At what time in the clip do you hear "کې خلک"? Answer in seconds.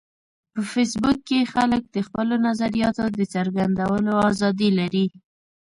1.27-1.81